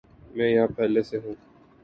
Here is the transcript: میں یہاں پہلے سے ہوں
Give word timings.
میں 0.35 0.49
یہاں 0.49 0.67
پہلے 0.77 1.01
سے 1.03 1.17
ہوں 1.17 1.35